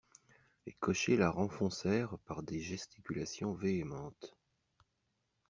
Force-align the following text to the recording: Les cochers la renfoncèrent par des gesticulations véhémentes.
Les 0.65 0.71
cochers 0.73 1.15
la 1.15 1.29
renfoncèrent 1.29 2.17
par 2.25 2.41
des 2.41 2.59
gesticulations 2.59 3.53
véhémentes. 3.53 4.35